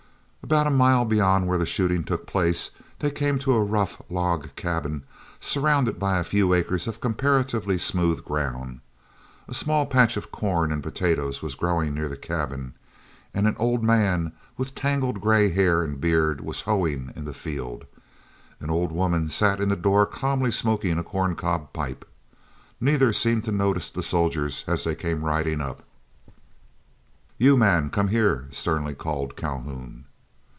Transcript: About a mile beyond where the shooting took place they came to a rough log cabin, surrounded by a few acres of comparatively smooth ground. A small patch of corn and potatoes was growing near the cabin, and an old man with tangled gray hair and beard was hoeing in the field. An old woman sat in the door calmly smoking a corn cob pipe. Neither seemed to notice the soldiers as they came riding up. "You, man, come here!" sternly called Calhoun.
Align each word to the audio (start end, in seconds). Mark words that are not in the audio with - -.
About 0.43 0.65
a 0.67 0.71
mile 0.71 1.05
beyond 1.05 1.47
where 1.47 1.59
the 1.59 1.67
shooting 1.67 2.03
took 2.03 2.25
place 2.27 2.71
they 2.99 3.09
came 3.11 3.39
to 3.39 3.53
a 3.53 3.63
rough 3.63 4.01
log 4.09 4.53
cabin, 4.57 5.03
surrounded 5.39 5.97
by 5.99 6.17
a 6.19 6.25
few 6.25 6.53
acres 6.53 6.87
of 6.89 6.99
comparatively 6.99 7.77
smooth 7.77 8.25
ground. 8.25 8.81
A 9.47 9.53
small 9.53 9.85
patch 9.85 10.17
of 10.17 10.29
corn 10.29 10.71
and 10.73 10.83
potatoes 10.83 11.41
was 11.41 11.55
growing 11.55 11.93
near 11.93 12.09
the 12.09 12.17
cabin, 12.17 12.73
and 13.35 13.47
an 13.47 13.55
old 13.59 13.81
man 13.81 14.33
with 14.57 14.75
tangled 14.75 15.21
gray 15.21 15.51
hair 15.51 15.83
and 15.83 16.01
beard 16.01 16.41
was 16.41 16.61
hoeing 16.61 17.13
in 17.15 17.23
the 17.23 17.35
field. 17.35 17.85
An 18.59 18.69
old 18.71 18.91
woman 18.91 19.29
sat 19.29 19.61
in 19.61 19.69
the 19.69 19.77
door 19.77 20.05
calmly 20.07 20.51
smoking 20.51 20.97
a 20.99 21.03
corn 21.03 21.33
cob 21.35 21.71
pipe. 21.71 22.03
Neither 22.81 23.13
seemed 23.13 23.45
to 23.45 23.53
notice 23.53 23.89
the 23.89 24.03
soldiers 24.03 24.65
as 24.67 24.83
they 24.83 24.95
came 24.95 25.23
riding 25.23 25.61
up. 25.61 25.83
"You, 27.37 27.55
man, 27.55 27.89
come 27.89 28.09
here!" 28.09 28.47
sternly 28.51 28.95
called 28.95 29.37
Calhoun. 29.37 30.05